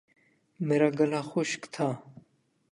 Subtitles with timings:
[0.67, 1.87] میرا گلا خشک تھا